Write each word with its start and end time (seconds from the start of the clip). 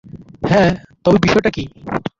হ্যাঁ, 0.43 0.71
তবে 1.05 1.17
বিষয়টা 1.21 1.49
কি? 1.49 1.63